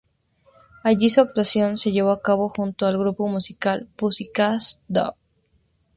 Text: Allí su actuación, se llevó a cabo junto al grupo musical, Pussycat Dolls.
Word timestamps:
Allí 0.83 1.11
su 1.11 1.21
actuación, 1.21 1.77
se 1.77 1.91
llevó 1.91 2.09
a 2.09 2.23
cabo 2.23 2.49
junto 2.49 2.87
al 2.87 2.97
grupo 2.97 3.27
musical, 3.27 3.87
Pussycat 3.97 4.59
Dolls. 4.87 5.13